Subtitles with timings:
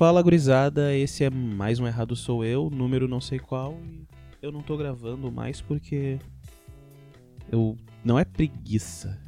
[0.00, 4.06] Fala gurizada, esse é mais um Errado Sou Eu, número não sei qual, e
[4.40, 6.18] eu não tô gravando mais porque.
[7.52, 7.76] Eu.
[8.02, 9.20] Não é preguiça.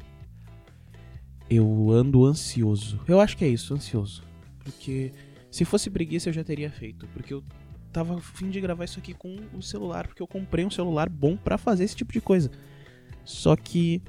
[1.51, 2.99] Eu ando ansioso.
[3.07, 4.25] Eu acho que é isso, ansioso.
[4.61, 5.13] Porque
[5.51, 7.07] se fosse preguiça eu já teria feito.
[7.09, 7.45] Porque eu
[7.93, 11.37] tava fim de gravar isso aqui com o celular, porque eu comprei um celular bom
[11.37, 12.51] para fazer esse tipo de coisa.
[13.27, 14.01] Só que.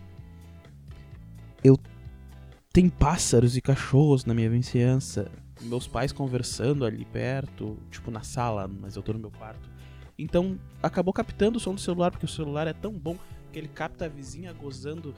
[1.61, 1.77] Eu.
[2.71, 5.29] Tem pássaros e cachorros na minha vizinhança
[5.63, 9.69] meus pais conversando ali perto, tipo na sala, mas eu tô no meu quarto.
[10.17, 13.17] Então acabou captando o som do celular, porque o celular é tão bom
[13.51, 15.13] que ele capta a vizinha gozando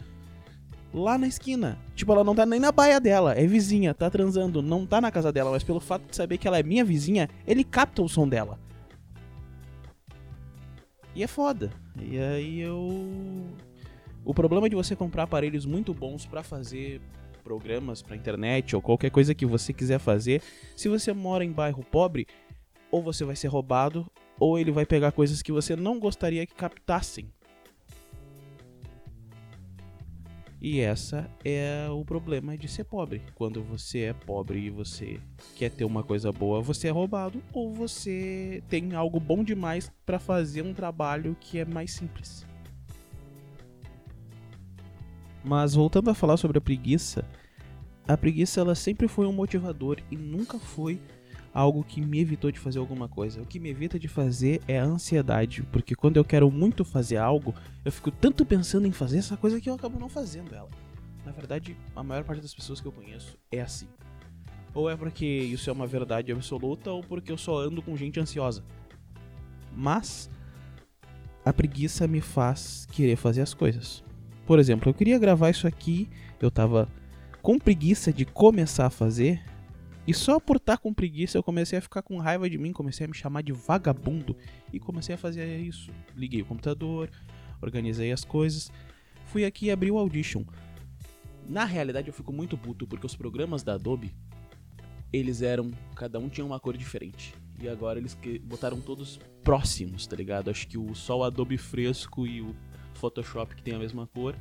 [0.93, 1.77] lá na esquina.
[1.95, 5.11] Tipo, ela não tá nem na baia dela, é vizinha, tá transando, não tá na
[5.11, 8.09] casa dela, mas pelo fato de saber que ela é minha vizinha, ele capta o
[8.09, 8.59] som dela.
[11.13, 11.71] E é foda.
[11.99, 13.47] E aí eu.
[14.23, 16.99] O problema de você comprar aparelhos muito bons para fazer
[17.45, 20.41] programas para internet ou qualquer coisa que você quiser fazer,
[20.75, 22.25] se você mora em bairro pobre,
[22.89, 26.55] ou você vai ser roubado, ou ele vai pegar coisas que você não gostaria que
[26.55, 27.31] captassem.
[30.59, 33.21] E essa é o problema de ser pobre.
[33.35, 35.19] Quando você é pobre e você
[35.55, 40.17] quer ter uma coisa boa, você é roubado ou você tem algo bom demais para
[40.17, 42.47] fazer um trabalho que é mais simples.
[45.45, 47.23] Mas voltando a falar sobre a preguiça,
[48.07, 50.99] a preguiça ela sempre foi um motivador e nunca foi
[51.53, 53.41] algo que me evitou de fazer alguma coisa.
[53.41, 57.17] O que me evita de fazer é a ansiedade, porque quando eu quero muito fazer
[57.17, 57.53] algo,
[57.85, 60.69] eu fico tanto pensando em fazer essa coisa que eu acabo não fazendo ela.
[61.23, 63.87] Na verdade, a maior parte das pessoas que eu conheço é assim.
[64.73, 68.19] Ou é porque isso é uma verdade absoluta, ou porque eu só ando com gente
[68.19, 68.63] ansiosa.
[69.71, 70.29] Mas
[71.45, 74.03] a preguiça me faz querer fazer as coisas.
[74.45, 76.07] Por exemplo, eu queria gravar isso aqui,
[76.39, 76.87] eu tava
[77.41, 79.43] com preguiça de começar a fazer,
[80.07, 82.71] e só por estar tá com preguiça eu comecei a ficar com raiva de mim,
[82.71, 84.35] comecei a me chamar de vagabundo
[84.71, 85.89] e comecei a fazer isso.
[86.15, 87.09] Liguei o computador,
[87.59, 88.71] organizei as coisas,
[89.25, 90.43] fui aqui e abri o Audition.
[91.47, 94.13] Na realidade eu fico muito puto porque os programas da Adobe,
[95.11, 97.33] eles eram, cada um tinha uma cor diferente.
[97.59, 100.51] E agora eles botaram todos próximos, tá ligado?
[100.51, 102.55] Acho que o só o Adobe fresco e o
[102.97, 104.35] Photoshop que tem a mesma cor.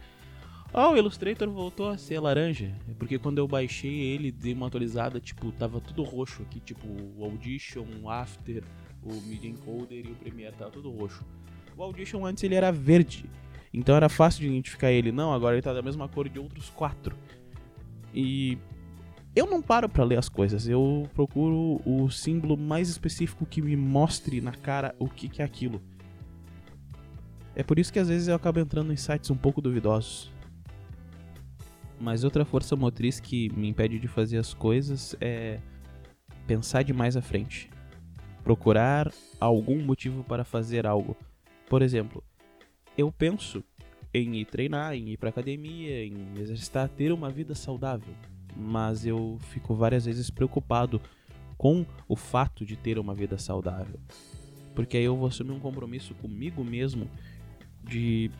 [0.73, 2.75] Ah, oh, o Illustrator voltou a ser laranja.
[2.99, 7.25] Porque quando eu baixei ele, dei uma atualizada, tipo, tava tudo roxo aqui, tipo, o
[7.25, 8.65] Audition, o After,
[9.03, 11.25] o Media Encoder e o Premiere, tava tudo roxo.
[11.77, 13.25] O Audition antes ele era verde,
[13.73, 15.13] então era fácil de identificar ele.
[15.13, 17.17] Não, agora ele tá da mesma cor de outros quatro.
[18.13, 18.59] E
[19.35, 23.77] eu não paro para ler as coisas, eu procuro o símbolo mais específico que me
[23.77, 25.83] mostre na cara o que, que é aquilo.
[27.57, 30.33] É por isso que às vezes eu acabo entrando em sites um pouco duvidosos.
[32.01, 35.61] Mas outra força motriz que me impede de fazer as coisas é
[36.47, 37.71] pensar demais à frente.
[38.43, 41.17] Procurar algum motivo para fazer algo.
[41.69, 42.23] Por exemplo,
[42.99, 43.63] eu penso
[44.13, 48.15] em ir treinar, em ir para academia, em exercitar, ter uma vida saudável,
[48.57, 51.01] mas eu fico várias vezes preocupado
[51.57, 53.99] com o fato de ter uma vida saudável.
[54.75, 57.09] Porque aí eu vou assumir um compromisso comigo mesmo
[57.85, 58.31] de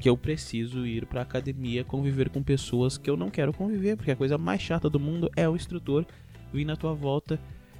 [0.00, 4.10] que eu preciso ir para academia conviver com pessoas que eu não quero conviver, porque
[4.10, 6.04] a coisa mais chata do mundo é o instrutor
[6.52, 7.38] vir na tua volta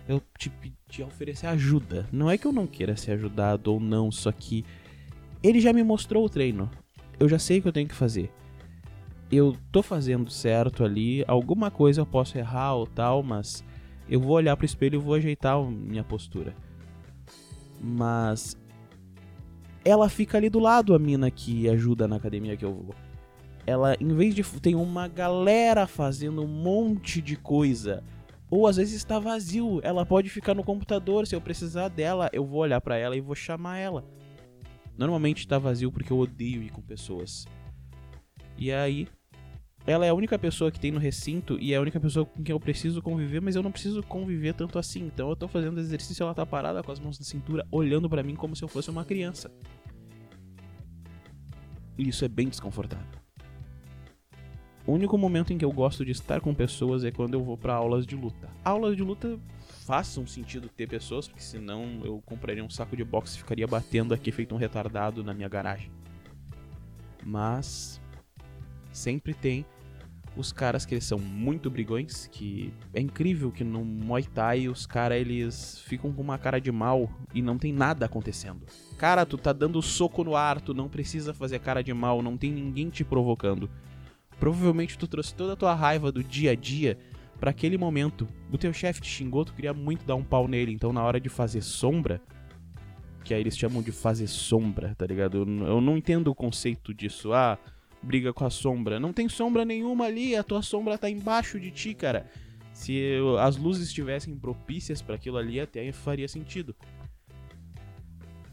[0.09, 0.53] eu te,
[0.89, 2.09] te oferecer ajuda.
[2.13, 4.65] Não é que eu não queira ser ajudado ou não, só que
[5.43, 6.71] ele já me mostrou o treino.
[7.19, 8.31] Eu já sei o que eu tenho que fazer.
[9.31, 13.65] Eu tô fazendo certo ali, alguma coisa eu posso errar ou tal, mas
[14.09, 16.55] eu vou olhar pro espelho e vou ajeitar minha postura.
[17.81, 18.57] Mas
[19.85, 22.95] ela fica ali do lado, a mina que ajuda na academia que eu vou.
[23.67, 24.43] Ela, em vez de.
[24.61, 28.03] Tem uma galera fazendo um monte de coisa.
[28.51, 29.81] Ou às vezes está vazio.
[29.83, 31.27] Ela pode ficar no computador.
[31.27, 34.05] Se eu precisar dela, eu vou olhar para ela e vou chamar ela.
[34.97, 37.47] Normalmente está vazio porque eu odeio ir com pessoas.
[38.59, 39.09] E aí,
[39.87, 42.43] ela é a única pessoa que tem no recinto e é a única pessoa com
[42.43, 45.05] quem eu preciso conviver, mas eu não preciso conviver tanto assim.
[45.07, 48.23] Então eu tô fazendo exercício ela tá parada com as mãos na cintura, olhando para
[48.23, 49.51] mim como se eu fosse uma criança.
[51.99, 53.23] E isso é bem desconfortável.
[54.85, 57.57] O único momento em que eu gosto de estar com pessoas é quando eu vou
[57.57, 58.49] para aulas de luta.
[58.65, 59.39] Aulas de luta
[59.87, 64.13] façam sentido ter pessoas, porque senão eu compraria um saco de boxe e ficaria batendo
[64.13, 65.91] aqui feito um retardado na minha garagem.
[67.25, 68.02] Mas
[68.93, 69.65] sempre tem
[70.37, 74.87] os caras que eles são muito brigões, que é incrível que no Muay Thai os
[74.87, 78.65] caras eles ficam com uma cara de mal e não tem nada acontecendo.
[78.97, 82.37] Cara, tu tá dando soco no ar, tu não precisa fazer cara de mal, não
[82.37, 83.69] tem ninguém te provocando.
[84.41, 86.99] Provavelmente tu trouxe toda a tua raiva do dia a dia
[87.39, 88.27] para aquele momento.
[88.51, 91.21] O teu chefe te xingou, tu queria muito dar um pau nele, então na hora
[91.21, 92.21] de fazer sombra,
[93.23, 95.39] que aí eles chamam de fazer sombra, tá ligado?
[95.39, 97.33] Eu, eu não entendo o conceito disso.
[97.33, 97.59] Ah,
[98.03, 98.99] briga com a sombra.
[98.99, 102.27] Não tem sombra nenhuma ali, a tua sombra tá embaixo de ti, cara.
[102.73, 106.75] Se eu, as luzes estivessem propícias para aquilo ali, até faria sentido.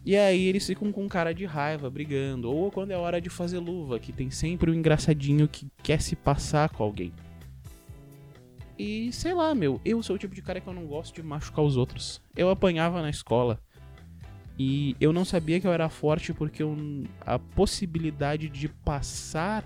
[0.06, 2.51] E aí eles ficam com cara de raiva, brigando.
[2.51, 6.16] Ou quando é hora de fazer luva, que tem sempre um engraçadinho que quer se
[6.16, 7.13] passar com alguém.
[8.78, 11.22] E sei lá, meu, eu sou o tipo de cara que eu não gosto de
[11.22, 12.22] machucar os outros.
[12.36, 13.60] Eu apanhava na escola.
[14.61, 16.75] E eu não sabia que eu era forte porque eu,
[17.21, 19.65] a possibilidade de passar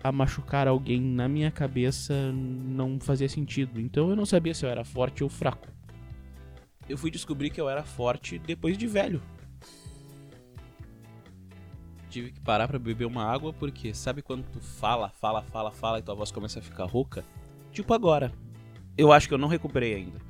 [0.00, 3.80] a machucar alguém na minha cabeça não fazia sentido.
[3.80, 5.66] Então eu não sabia se eu era forte ou fraco.
[6.88, 9.20] Eu fui descobrir que eu era forte depois de velho.
[12.08, 15.98] Tive que parar para beber uma água porque sabe quando tu fala, fala, fala, fala
[15.98, 17.24] e tua voz começa a ficar rouca?
[17.72, 18.32] Tipo agora.
[18.96, 20.20] Eu acho que eu não recuperei ainda.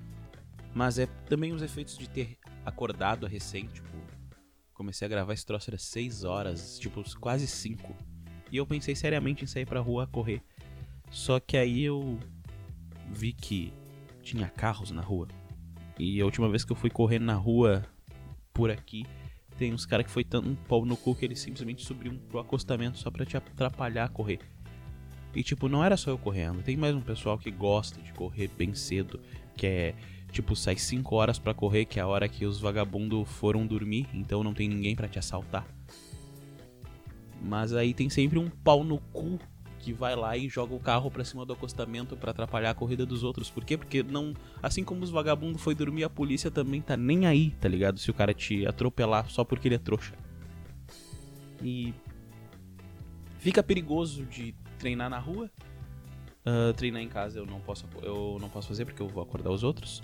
[0.75, 3.97] Mas é também os efeitos de ter acordado recém, tipo,
[4.75, 7.95] comecei a gravar esse troço às 6 horas, tipo, quase 5.
[8.51, 10.43] E eu pensei seriamente em sair pra rua correr.
[11.11, 12.19] Só que aí eu
[13.11, 13.73] vi que
[14.23, 15.29] tinha carros na rua.
[15.99, 17.85] E a última vez que eu fui correr na rua
[18.53, 19.07] por aqui,
[19.57, 22.39] tem uns caras que foi tanto um pau no cu que eles simplesmente subiram pro
[22.39, 24.41] acostamento só pra te atrapalhar a correr.
[25.35, 26.62] E tipo, não era só eu correndo.
[26.62, 29.21] Tem mais um pessoal que gosta de correr bem cedo,
[29.57, 29.95] que é
[30.37, 34.06] tipo, sai 5 horas para correr, que é a hora que os vagabundos foram dormir,
[34.12, 35.67] então não tem ninguém para te assaltar.
[37.43, 39.38] Mas aí tem sempre um pau no cu
[39.79, 43.06] que vai lá e joga o carro pra cima do acostamento para atrapalhar a corrida
[43.06, 43.49] dos outros.
[43.49, 43.79] Por quê?
[43.79, 44.35] Porque não.
[44.62, 47.99] Assim como os vagabundos foi dormir, a polícia também tá nem aí, tá ligado?
[47.99, 50.15] Se o cara te atropelar só porque ele é trouxa.
[51.62, 51.94] E.
[53.38, 55.50] Fica perigoso de treinar na rua.
[56.44, 59.50] Uh, treinar em casa eu não posso eu não posso fazer porque eu vou acordar
[59.50, 60.03] os outros.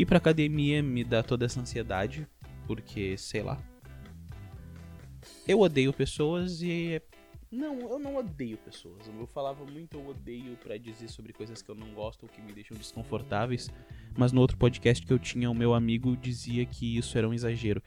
[0.00, 2.26] Ir pra academia me dá toda essa ansiedade,
[2.66, 3.62] porque, sei lá.
[5.46, 6.94] Eu odeio pessoas e.
[6.94, 7.02] É,
[7.52, 9.06] não, eu não odeio pessoas.
[9.06, 12.40] Eu falava muito eu odeio para dizer sobre coisas que eu não gosto ou que
[12.40, 13.70] me deixam desconfortáveis.
[14.16, 17.34] Mas no outro podcast que eu tinha, o meu amigo dizia que isso era um
[17.34, 17.82] exagero.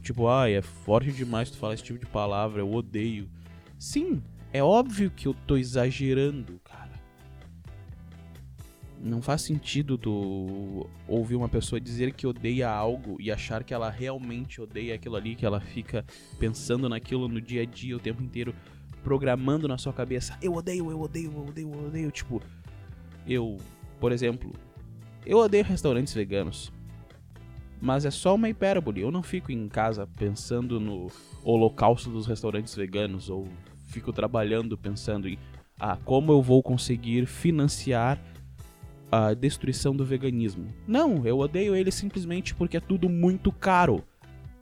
[0.00, 3.28] Tipo, ah, é forte demais tu falar esse tipo de palavra, eu odeio.
[3.76, 4.22] Sim,
[4.52, 6.85] é óbvio que eu tô exagerando, cara.
[9.06, 13.88] Não faz sentido tu ouvir uma pessoa dizer que odeia algo e achar que ela
[13.88, 16.04] realmente odeia aquilo ali, que ela fica
[16.40, 18.52] pensando naquilo no dia a dia o tempo inteiro,
[19.04, 22.10] programando na sua cabeça: eu odeio, eu odeio, eu odeio, eu odeio.
[22.10, 22.42] Tipo,
[23.24, 23.58] eu,
[24.00, 24.52] por exemplo,
[25.24, 26.72] eu odeio restaurantes veganos.
[27.80, 29.02] Mas é só uma hipérbole.
[29.02, 31.12] Eu não fico em casa pensando no
[31.44, 33.46] holocausto dos restaurantes veganos ou
[33.86, 35.38] fico trabalhando pensando em
[35.78, 38.18] ah, como eu vou conseguir financiar
[39.10, 40.72] a destruição do veganismo.
[40.86, 44.04] Não, eu odeio ele simplesmente porque é tudo muito caro.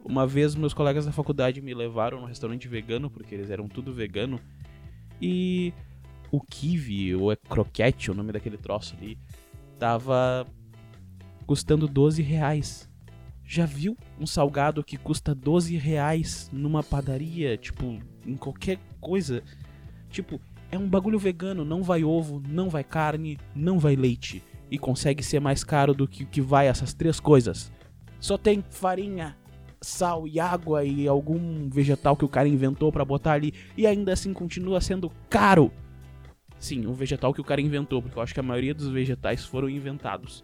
[0.04, 3.92] Uma vez meus colegas da faculdade me levaram no restaurante vegano, porque eles eram tudo
[3.92, 4.38] vegano,
[5.20, 5.72] e
[6.30, 9.16] o kiwi, ou é croquete, o nome daquele troço ali,
[9.78, 10.46] tava
[11.46, 12.90] custando 12 reais.
[13.46, 19.42] Já viu um salgado que custa 12 reais numa padaria, tipo, em qualquer coisa?
[20.10, 20.40] Tipo,
[20.74, 24.42] é um bagulho vegano, não vai ovo, não vai carne, não vai leite.
[24.70, 27.70] E consegue ser mais caro do que o que vai essas três coisas.
[28.18, 29.36] Só tem farinha,
[29.80, 33.52] sal e água e algum vegetal que o cara inventou para botar ali.
[33.76, 35.70] E ainda assim continua sendo caro.
[36.58, 39.44] Sim, um vegetal que o cara inventou, porque eu acho que a maioria dos vegetais
[39.44, 40.42] foram inventados.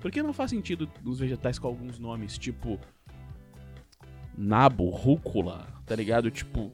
[0.00, 2.78] Porque não faz sentido os vegetais com alguns nomes, tipo.
[4.36, 6.30] Nabo, rúcula, tá ligado?
[6.30, 6.72] Tipo.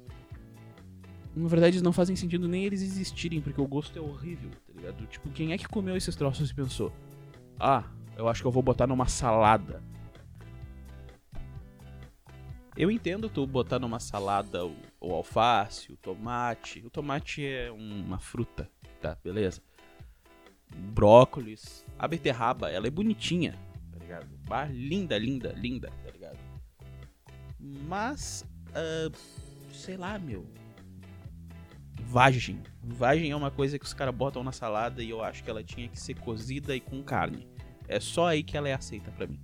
[1.38, 4.73] Na verdade, eles não fazem sentido nem eles existirem, porque o gosto é horrível, tá
[4.75, 5.07] ligado?
[5.07, 6.92] Tipo, quem é que comeu esses troços e pensou?
[7.59, 7.85] Ah,
[8.16, 9.83] eu acho que eu vou botar numa salada.
[12.76, 16.85] Eu entendo tu botar numa salada o, o alface, o tomate.
[16.87, 19.16] O tomate é uma fruta, tá?
[19.23, 19.61] Beleza
[20.75, 21.85] brócolis.
[21.99, 23.59] A beterraba, ela é bonitinha,
[23.92, 24.28] tá ligado?
[24.49, 26.38] Bah, linda, linda, linda, tá ligado?
[27.59, 29.12] Mas, uh,
[29.73, 30.47] sei lá, meu.
[32.08, 32.62] Vagem.
[32.82, 35.62] Vagem é uma coisa que os caras botam na salada e eu acho que ela
[35.62, 37.46] tinha que ser cozida e com carne.
[37.86, 39.40] É só aí que ela é aceita para mim.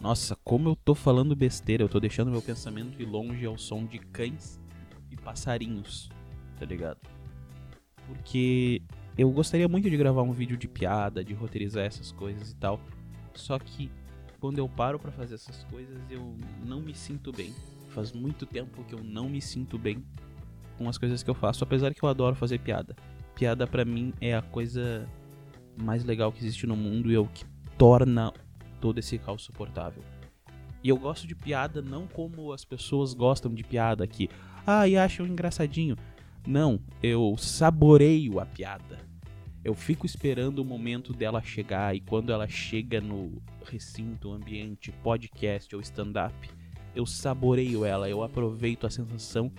[0.00, 3.84] Nossa, como eu tô falando besteira, eu tô deixando meu pensamento ir longe ao som
[3.84, 4.60] de cães
[5.10, 6.08] e passarinhos,
[6.58, 7.00] tá ligado?
[8.08, 8.80] porque
[9.16, 12.80] eu gostaria muito de gravar um vídeo de piada, de roteirizar essas coisas e tal.
[13.34, 13.90] Só que
[14.40, 17.54] quando eu paro para fazer essas coisas, eu não me sinto bem.
[17.98, 20.04] Faz muito tempo que eu não me sinto bem
[20.76, 22.94] com as coisas que eu faço, apesar que eu adoro fazer piada.
[23.34, 25.04] piada para mim é a coisa
[25.76, 27.44] mais legal que existe no mundo e é o que
[27.76, 28.32] torna
[28.80, 30.04] todo esse caos suportável.
[30.80, 34.30] E eu gosto de piada não como as pessoas gostam de piada aqui.
[34.64, 35.96] Ah, e acham engraçadinho.
[36.46, 39.00] Não, eu saboreio a piada.
[39.64, 45.74] Eu fico esperando o momento dela chegar e quando ela chega no recinto, ambiente, podcast
[45.74, 46.57] ou stand-up,
[46.98, 49.52] eu saboreio ela, eu aproveito a sensação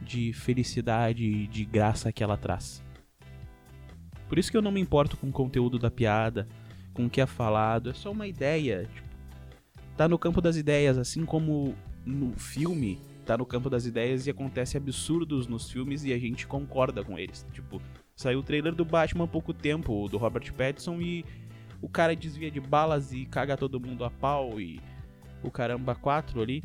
[0.00, 2.82] de felicidade e de graça que ela traz.
[4.26, 6.48] Por isso que eu não me importo com o conteúdo da piada,
[6.94, 8.88] com o que é falado, é só uma ideia.
[8.94, 9.08] Tipo,
[9.96, 11.74] tá no campo das ideias, assim como
[12.06, 16.46] no filme tá no campo das ideias e acontece absurdos nos filmes e a gente
[16.46, 17.46] concorda com eles.
[17.52, 17.82] Tipo,
[18.16, 21.26] saiu o trailer do Batman há pouco tempo, do Robert Pattinson, e
[21.82, 24.80] o cara desvia de balas e caga todo mundo a pau e
[25.42, 26.64] o caramba 4 ali.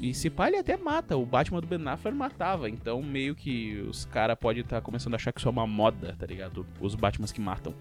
[0.00, 1.16] E se pá, ele até mata.
[1.16, 2.68] O Batman do Ben Affleck matava.
[2.68, 5.66] Então, meio que os caras podem estar tá começando a achar que isso é uma
[5.66, 6.66] moda, tá ligado?
[6.80, 7.74] Os Batmans que matam.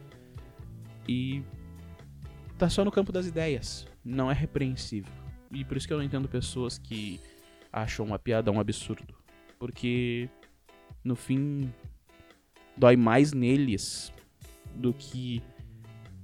[1.08, 1.44] E.
[2.58, 3.86] Tá só no campo das ideias.
[4.04, 5.12] Não é repreensível.
[5.52, 7.20] E por isso que eu não entendo pessoas que
[7.72, 9.16] acham uma piada um absurdo.
[9.60, 10.30] Porque.
[11.04, 11.72] No fim.
[12.76, 14.12] Dói mais neles
[14.76, 15.44] do que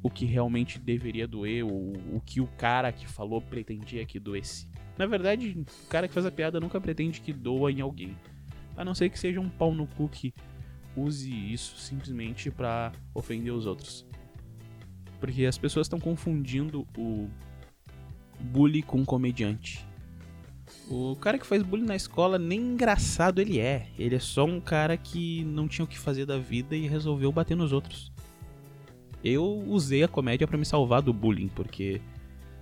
[0.01, 4.67] o que realmente deveria doer, ou o que o cara que falou pretendia que doesse.
[4.99, 8.17] Na verdade, o cara que faz a piada nunca pretende que doa em alguém.
[8.75, 10.33] A não ser que seja um pau no cu que
[10.93, 14.05] use isso simplesmente para ofender os outros.
[15.17, 17.29] Porque as pessoas estão confundindo o
[18.41, 19.87] bully com comediante.
[20.89, 23.87] O cara que faz bullying na escola nem engraçado ele é.
[23.97, 27.31] Ele é só um cara que não tinha o que fazer da vida e resolveu
[27.31, 28.11] bater nos outros.
[29.23, 32.01] Eu usei a comédia para me salvar do bullying, porque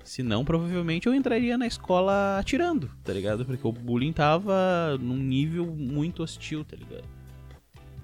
[0.08, 3.46] Senão, provavelmente eu entraria na escola atirando, tá ligado?
[3.46, 7.04] Porque o bullying tava num nível muito hostil, tá ligado?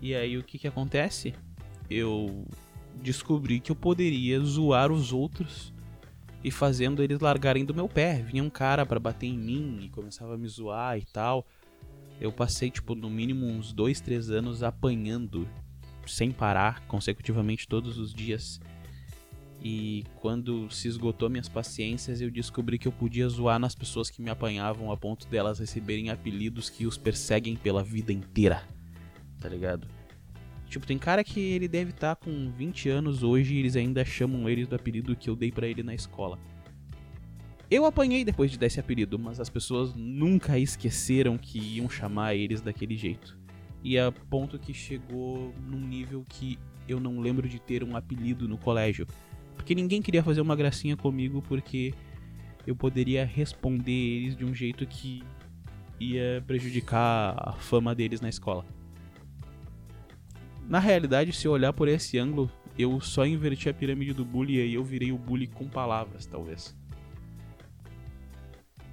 [0.02, 1.34] E aí o que que acontece?
[1.90, 2.46] Eu
[3.02, 5.74] descobri que eu poderia zoar os outros
[6.44, 8.22] e fazendo eles largarem do meu pé.
[8.22, 11.48] Vinha um cara para bater em mim e começava a me zoar e tal.
[12.20, 15.48] Eu passei, tipo, no mínimo uns dois, três anos apanhando
[16.06, 18.60] sem parar, consecutivamente todos os dias.
[19.62, 24.22] E quando se esgotou minhas paciências, eu descobri que eu podia zoar nas pessoas que
[24.22, 28.64] me apanhavam a ponto delas receberem apelidos que os perseguem pela vida inteira.
[29.40, 29.88] Tá ligado?
[30.68, 34.04] Tipo, tem cara que ele deve estar tá com 20 anos hoje e eles ainda
[34.04, 36.40] chamam ele do apelido que eu dei para ele na escola.
[37.70, 42.36] Eu apanhei depois de dar esse apelido, mas as pessoas nunca esqueceram que iam chamar
[42.36, 43.38] eles daquele jeito.
[43.84, 46.58] E a ponto que chegou num nível que
[46.88, 49.08] eu não lembro de ter um apelido no colégio.
[49.56, 51.94] Porque ninguém queria fazer uma gracinha comigo porque
[52.66, 55.24] eu poderia responder eles de um jeito que
[56.00, 58.66] ia prejudicar a fama deles na escola.
[60.68, 64.66] Na realidade, se eu olhar por esse ângulo, eu só inverti a pirâmide do bullying
[64.66, 66.76] e eu virei o bully com palavras, talvez.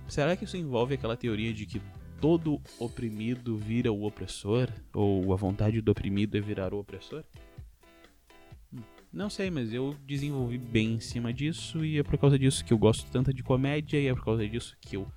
[0.09, 1.81] Será que isso envolve aquela teoria de que
[2.21, 4.69] todo oprimido vira o opressor?
[4.93, 7.25] Ou a vontade do oprimido é virar o opressor?
[9.13, 12.73] Não sei, mas eu desenvolvi bem em cima disso e é por causa disso que
[12.73, 15.11] eu gosto tanto de comédia e é por causa disso que eu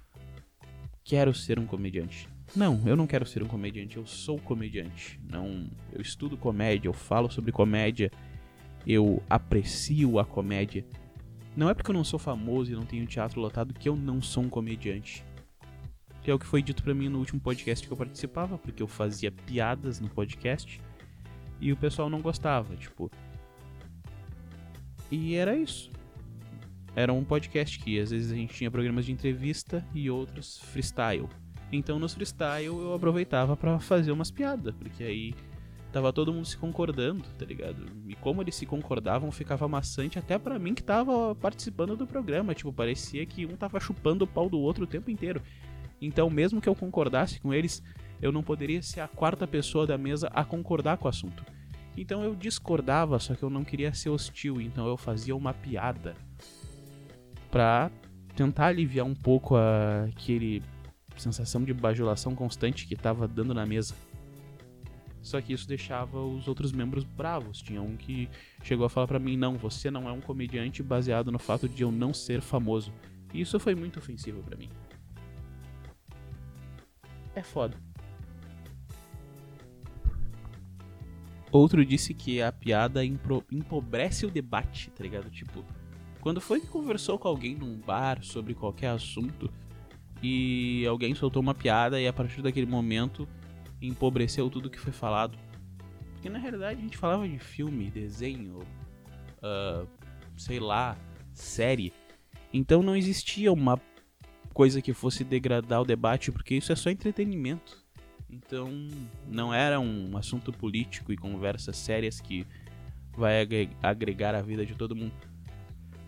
[1.04, 2.28] quero ser um comediante.
[2.56, 5.20] Não, eu não quero ser um comediante, eu sou comediante.
[5.30, 8.12] Não, eu estudo comédia, eu falo sobre comédia,
[8.86, 10.84] eu aprecio a comédia.
[11.56, 14.24] Não é porque eu não sou famoso e não tenho teatro lotado que eu não
[14.24, 15.24] sou um comediante.
[16.24, 18.82] Que é o que foi dito para mim no último podcast que eu participava, porque
[18.82, 20.82] eu fazia piadas no podcast
[21.62, 23.12] e o pessoal não gostava, tipo,
[25.14, 25.92] e era isso.
[26.96, 31.30] Era um podcast que às vezes a gente tinha programas de entrevista e outros freestyle.
[31.72, 35.36] Então nos freestyle eu aproveitava para fazer umas piadas, porque aí
[35.92, 37.86] tava todo mundo se concordando, tá ligado?
[38.08, 42.56] E como eles se concordavam, ficava maçante até para mim que tava participando do programa,
[42.56, 45.44] tipo, parecia que um tava chupando o pau do outro o tempo inteiro.
[46.02, 47.84] Então, mesmo que eu concordasse com eles,
[48.20, 51.46] eu não poderia ser a quarta pessoa da mesa a concordar com o assunto.
[51.96, 56.16] Então eu discordava, só que eu não queria ser hostil, então eu fazia uma piada
[57.52, 57.92] pra
[58.36, 60.64] tentar aliviar um pouco a, aquele
[61.16, 63.94] sensação de bajulação constante que tava dando na mesa.
[65.22, 67.62] Só que isso deixava os outros membros bravos.
[67.62, 68.28] Tinha um que
[68.62, 71.84] chegou a falar para mim: "Não, você não é um comediante baseado no fato de
[71.84, 72.92] eu não ser famoso".
[73.34, 74.70] E isso foi muito ofensivo para mim.
[77.36, 77.78] É foda.
[81.54, 85.30] Outro disse que a piada empobrece o debate, tá ligado?
[85.30, 85.64] Tipo,
[86.20, 89.54] quando foi que conversou com alguém num bar sobre qualquer assunto
[90.20, 93.28] e alguém soltou uma piada e a partir daquele momento
[93.80, 95.38] empobreceu tudo que foi falado.
[96.14, 98.58] Porque na realidade a gente falava de filme, desenho,
[99.38, 99.88] uh,
[100.36, 100.98] sei lá,
[101.34, 101.94] série.
[102.52, 103.80] Então não existia uma
[104.56, 107.83] coisa que fosse degradar o debate, porque isso é só entretenimento.
[108.34, 108.70] Então
[109.28, 112.48] não era um assunto político e conversas sérias que
[113.16, 113.48] vai
[113.82, 115.14] agregar a vida de todo mundo.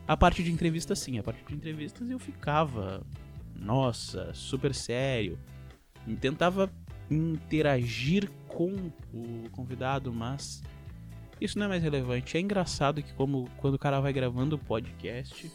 [0.08, 1.20] A parte de entrevistas, sim.
[1.20, 3.06] A parte de entrevistas eu ficava,
[3.56, 5.38] nossa, super sério.
[6.20, 6.72] Tentava
[7.10, 10.64] interagir com o convidado, mas
[11.40, 12.38] isso não é mais relevante.
[12.38, 15.52] É engraçado que como quando o cara vai gravando o podcast,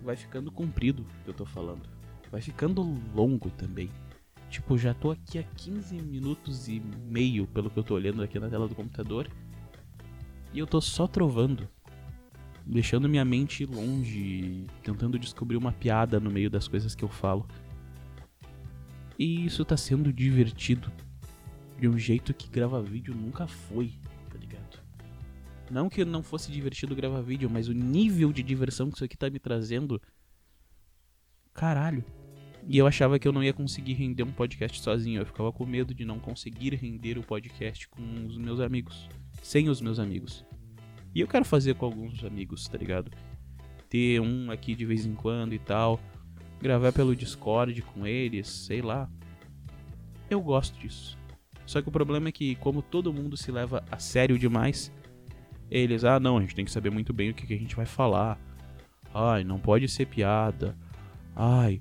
[0.00, 1.88] vai ficando comprido que eu tô falando.
[2.30, 2.82] Vai ficando
[3.14, 3.88] longo também.
[4.48, 8.38] Tipo, já tô aqui há 15 minutos e meio, pelo que eu tô olhando aqui
[8.38, 9.28] na tela do computador.
[10.52, 11.68] E eu tô só trovando.
[12.64, 17.46] Deixando minha mente longe, tentando descobrir uma piada no meio das coisas que eu falo.
[19.18, 20.90] E isso tá sendo divertido.
[21.78, 23.92] De um jeito que gravar vídeo nunca foi,
[24.30, 24.80] tá ligado?
[25.70, 29.16] Não que não fosse divertido gravar vídeo, mas o nível de diversão que isso aqui
[29.16, 30.00] tá me trazendo.
[31.52, 32.04] Caralho.
[32.68, 35.20] E eu achava que eu não ia conseguir render um podcast sozinho.
[35.20, 39.08] Eu ficava com medo de não conseguir render o podcast com os meus amigos.
[39.40, 40.44] Sem os meus amigos.
[41.14, 43.10] E eu quero fazer com alguns amigos, tá ligado?
[43.88, 46.00] Ter um aqui de vez em quando e tal
[46.60, 49.08] gravar pelo Discord com eles, sei lá.
[50.28, 51.16] Eu gosto disso.
[51.64, 54.92] Só que o problema é que, como todo mundo se leva a sério demais,
[55.70, 57.76] eles, ah, não, a gente tem que saber muito bem o que, que a gente
[57.76, 58.38] vai falar.
[59.12, 60.76] Ai, não pode ser piada.
[61.34, 61.80] Ai,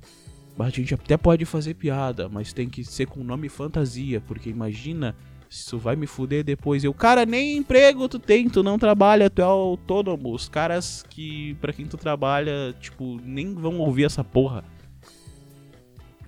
[0.57, 5.15] a gente até pode fazer piada, mas tem que ser com nome fantasia, porque imagina
[5.49, 6.83] isso vai me fuder depois.
[6.83, 10.33] Eu, cara, nem emprego tu tem, tu não trabalha, tu é autônomo.
[10.33, 14.63] Os caras que, para quem tu trabalha, tipo, nem vão ouvir essa porra.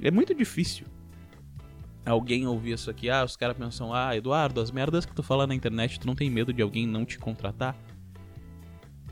[0.02, 0.86] É muito difícil
[2.06, 3.10] alguém ouvir isso aqui.
[3.10, 6.16] Ah, os caras pensam, ah, Eduardo, as merdas que tu fala na internet, tu não
[6.16, 7.76] tem medo de alguém não te contratar?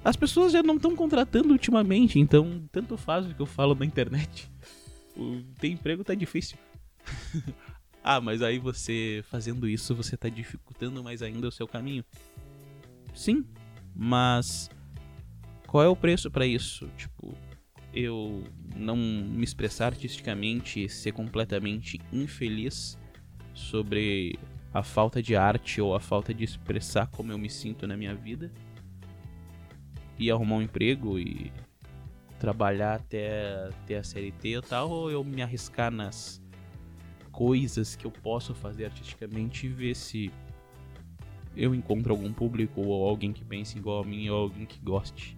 [0.03, 3.85] As pessoas já não estão contratando ultimamente, então tanto faz o que eu falo na
[3.85, 4.49] internet.
[5.59, 6.57] Ter emprego tá difícil.
[8.07, 12.05] Ah, mas aí você fazendo isso, você tá dificultando mais ainda o seu caminho.
[13.15, 13.43] Sim,
[13.95, 14.69] mas
[15.65, 16.87] qual é o preço para isso?
[16.95, 17.35] Tipo,
[17.91, 18.43] eu
[18.75, 22.95] não me expressar artisticamente, ser completamente infeliz
[23.55, 24.37] sobre
[24.71, 28.13] a falta de arte ou a falta de expressar como eu me sinto na minha
[28.13, 28.51] vida
[30.19, 31.51] e arrumar um emprego e
[32.39, 36.41] trabalhar até ter a CLT e tal, ou eu me arriscar nas
[37.31, 40.31] coisas que eu posso fazer artisticamente e ver se
[41.55, 45.37] eu encontro algum público ou alguém que pense igual a mim ou alguém que goste.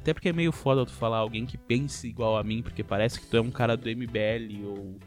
[0.00, 3.20] Até porque é meio foda tu falar alguém que pense igual a mim, porque parece
[3.20, 4.98] que tu é um cara do MBL ou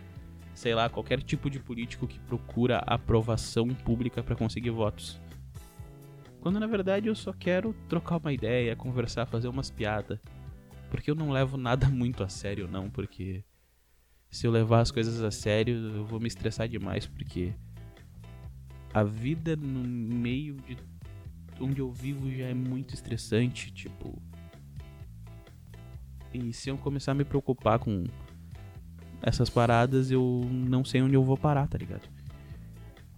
[0.57, 5.21] sei lá, qualquer tipo de político que procura aprovação pública para conseguir votos.
[6.41, 10.19] Quando na verdade eu só quero trocar uma ideia, conversar, fazer umas piadas.
[10.89, 13.43] Porque eu não levo nada muito a sério não, porque
[14.29, 17.53] se eu levar as coisas a sério, eu vou me estressar demais, porque
[18.93, 20.77] a vida no meio de
[21.59, 24.21] onde eu vivo já é muito estressante, tipo.
[26.33, 28.03] E se eu começar a me preocupar com
[29.21, 32.07] essas paradas, eu não sei onde eu vou parar, tá ligado?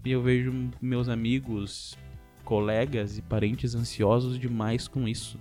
[0.05, 1.97] E eu vejo meus amigos,
[2.45, 5.37] colegas e parentes ansiosos demais com isso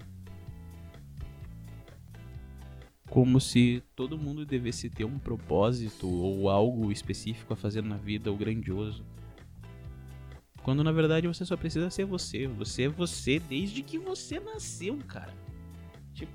[3.11, 8.31] como se todo mundo devesse ter um propósito ou algo específico a fazer na vida
[8.31, 9.05] ou grandioso.
[10.63, 12.47] Quando na verdade você só precisa ser você.
[12.47, 15.33] Você é você desde que você nasceu, cara.
[16.13, 16.33] Tipo,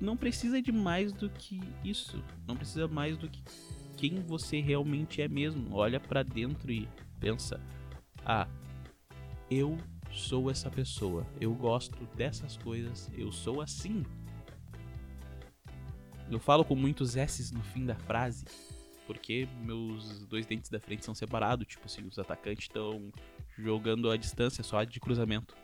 [0.00, 2.22] não precisa de mais do que isso.
[2.46, 3.42] Não precisa mais do que
[3.96, 5.74] quem você realmente é mesmo.
[5.74, 6.88] Olha para dentro e
[7.20, 7.60] pensa:
[8.24, 8.48] "Ah,
[9.50, 9.76] eu
[10.10, 11.26] sou essa pessoa.
[11.38, 13.10] Eu gosto dessas coisas.
[13.14, 14.02] Eu sou assim."
[16.30, 18.44] Eu falo com muitos S's no fim da frase,
[19.06, 23.10] porque meus dois dentes da frente são separados, tipo assim, os atacantes estão
[23.56, 25.56] jogando a distância só de cruzamento.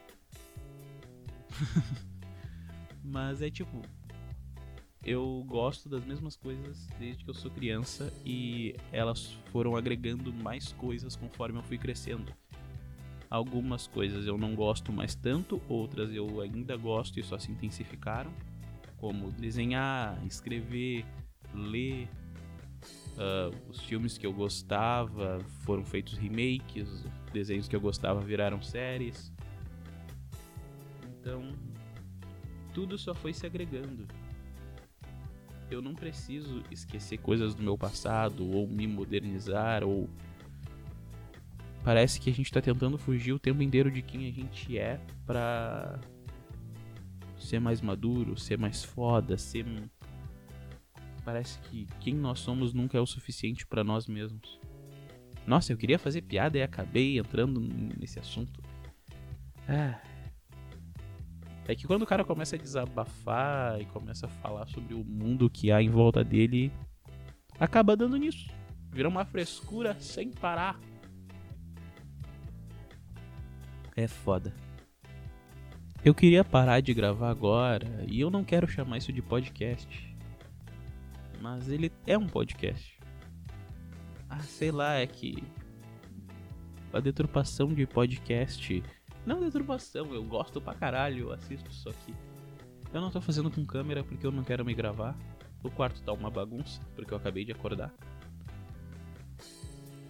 [3.05, 3.83] Mas é tipo,
[5.05, 10.72] eu gosto das mesmas coisas desde que eu sou criança e elas foram agregando mais
[10.72, 12.33] coisas conforme eu fui crescendo.
[13.29, 18.33] Algumas coisas eu não gosto mais tanto, outras eu ainda gosto e só se intensificaram
[19.05, 21.05] como desenhar, escrever,
[21.53, 22.09] ler.
[23.19, 29.31] Uh, os filmes que eu gostava foram feitos remakes, desenhos que eu gostava viraram séries.
[31.21, 31.53] Então,
[32.73, 34.09] tudo só foi se agregando.
[35.71, 40.09] Eu não preciso esquecer coisas do meu passado ou me modernizar ou
[41.85, 44.99] Parece que a gente tá tentando fugir o tempo inteiro de quem a gente é
[45.27, 46.01] pra
[47.44, 49.66] ser mais maduro, ser mais foda, ser.
[51.24, 54.61] Parece que quem nós somos nunca é o suficiente para nós mesmos.
[55.46, 58.62] Nossa, eu queria fazer piada e acabei entrando nesse assunto.
[59.68, 60.00] Ah.
[61.66, 65.48] É que quando o cara começa a desabafar e começa a falar sobre o mundo
[65.48, 66.70] que há em volta dele,
[67.59, 68.50] acaba dando nisso.
[68.90, 70.78] Vira uma frescura sem parar.
[73.96, 74.52] É foda.
[76.05, 80.14] Eu queria parar de gravar agora e eu não quero chamar isso de podcast.
[81.40, 83.01] Mas ele é um podcast.
[84.29, 85.43] Ah, sei lá, é que
[86.93, 88.83] a deturpação de podcast.
[89.25, 92.14] Não deturpação, eu gosto pra caralho, eu assisto, só que
[92.93, 95.17] eu não tô fazendo com câmera porque eu não quero me gravar.
[95.62, 97.90] O quarto tá uma bagunça, porque eu acabei de acordar.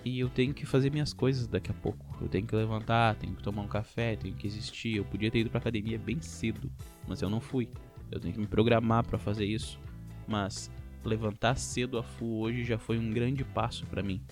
[0.05, 2.05] E eu tenho que fazer minhas coisas daqui a pouco.
[2.21, 4.97] Eu tenho que levantar, tenho que tomar um café, tenho que existir.
[4.97, 6.71] Eu podia ter ido pra academia bem cedo,
[7.09, 7.71] mas eu não fui.
[8.11, 9.81] Eu tenho que me programar para fazer isso.
[10.29, 10.71] Mas
[11.03, 14.23] levantar cedo a full hoje já foi um grande passo para mim.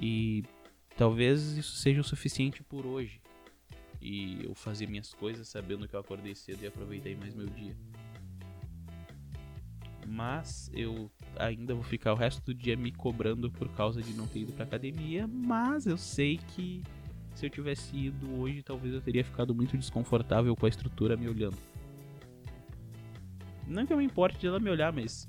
[0.00, 0.44] E
[0.94, 3.20] talvez isso seja o suficiente por hoje.
[4.00, 7.74] E eu fazer minhas coisas sabendo que eu acordei cedo e aproveitei mais meu dia.
[10.06, 14.26] Mas eu ainda vou ficar o resto do dia me cobrando por causa de não
[14.26, 15.26] ter ido pra academia.
[15.26, 16.82] Mas eu sei que
[17.34, 21.28] se eu tivesse ido hoje, talvez eu teria ficado muito desconfortável com a estrutura me
[21.28, 21.58] olhando.
[23.66, 25.26] Não que eu me importe de ela me olhar, mas.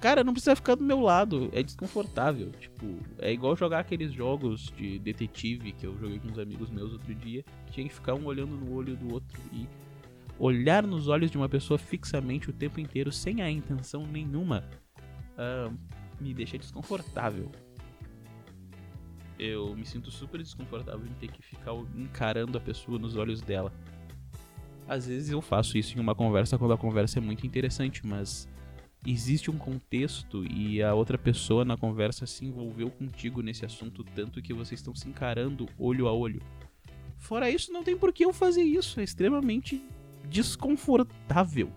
[0.00, 1.48] Cara, não precisa ficar do meu lado.
[1.52, 2.50] É desconfortável.
[2.50, 6.92] Tipo, é igual jogar aqueles jogos de detetive que eu joguei com uns amigos meus
[6.92, 7.44] outro dia.
[7.70, 9.68] Tinha que ficar um olhando no olho do outro e
[10.38, 14.64] olhar nos olhos de uma pessoa fixamente o tempo inteiro sem a intenção nenhuma
[15.36, 15.76] uh,
[16.20, 17.50] me deixa desconfortável.
[19.38, 23.72] Eu me sinto super desconfortável em ter que ficar encarando a pessoa nos olhos dela.
[24.88, 28.48] Às vezes eu faço isso em uma conversa quando a conversa é muito interessante, mas
[29.06, 34.42] existe um contexto e a outra pessoa na conversa se envolveu contigo nesse assunto tanto
[34.42, 36.42] que vocês estão se encarando olho a olho.
[37.16, 39.84] Fora isso, não tem por que eu fazer isso, é extremamente
[40.28, 41.70] desconfortável.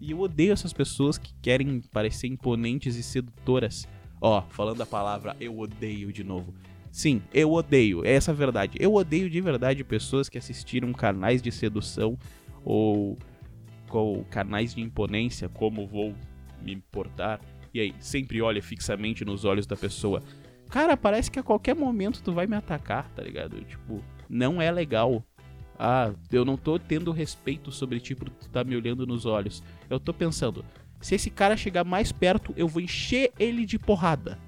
[0.00, 3.88] E eu odeio essas pessoas que querem parecer imponentes e sedutoras.
[4.20, 6.54] Ó, oh, falando a palavra eu odeio de novo.
[6.90, 8.78] Sim, eu odeio, é essa a verdade.
[8.80, 12.18] Eu odeio de verdade pessoas que assistiram canais de sedução
[12.64, 13.18] ou,
[13.90, 16.14] ou canais de imponência, como vou
[16.62, 17.40] me portar.
[17.74, 20.22] E aí, sempre olha fixamente nos olhos da pessoa.
[20.70, 23.62] Cara, parece que a qualquer momento tu vai me atacar, tá ligado?
[23.64, 25.22] Tipo, não é legal.
[25.78, 29.62] Ah, eu não tô tendo respeito sobre ti por tu tá me olhando nos olhos.
[29.90, 30.64] Eu tô pensando,
[31.00, 34.38] se esse cara chegar mais perto, eu vou encher ele de porrada.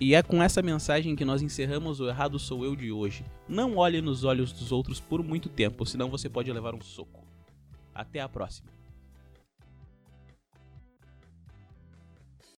[0.00, 3.24] E é com essa mensagem que nós encerramos o Errado Sou Eu de hoje.
[3.48, 7.24] Não olhe nos olhos dos outros por muito tempo, senão você pode levar um soco.
[7.94, 8.68] Até a próxima.